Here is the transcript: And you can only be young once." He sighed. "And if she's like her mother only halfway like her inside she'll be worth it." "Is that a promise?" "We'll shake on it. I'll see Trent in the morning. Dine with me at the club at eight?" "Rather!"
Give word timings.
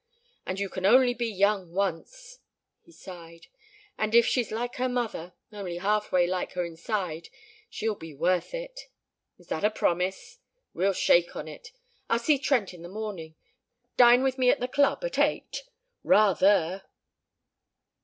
And 0.47 0.59
you 0.59 0.67
can 0.67 0.83
only 0.83 1.13
be 1.13 1.27
young 1.27 1.73
once." 1.73 2.39
He 2.81 2.91
sighed. 2.91 3.45
"And 3.99 4.15
if 4.15 4.25
she's 4.25 4.51
like 4.51 4.77
her 4.77 4.89
mother 4.89 5.33
only 5.53 5.77
halfway 5.77 6.25
like 6.25 6.53
her 6.53 6.65
inside 6.65 7.29
she'll 7.69 7.93
be 7.93 8.11
worth 8.15 8.55
it." 8.55 8.87
"Is 9.37 9.45
that 9.49 9.63
a 9.63 9.69
promise?" 9.69 10.39
"We'll 10.73 10.93
shake 10.93 11.35
on 11.35 11.47
it. 11.47 11.71
I'll 12.09 12.17
see 12.17 12.39
Trent 12.39 12.73
in 12.73 12.81
the 12.81 12.89
morning. 12.89 13.35
Dine 13.95 14.23
with 14.23 14.39
me 14.39 14.49
at 14.49 14.59
the 14.59 14.67
club 14.67 15.05
at 15.05 15.19
eight?" 15.19 15.65
"Rather!" 16.03 16.81